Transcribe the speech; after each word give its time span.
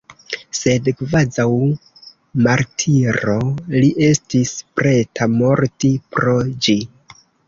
Sed 0.59 0.87
kvazaŭ 0.99 1.43
martiro 2.47 3.35
li 3.73 3.91
estis 4.05 4.53
preta 4.81 5.29
morti 5.35 5.93
pro 6.17 6.35
ĝi. 6.69 6.77